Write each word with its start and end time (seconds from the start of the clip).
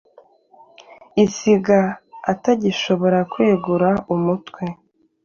isiga 1.25 1.79
atagishobora 2.31 3.19
kwegura 3.31 3.89
umutwe. 4.13 4.63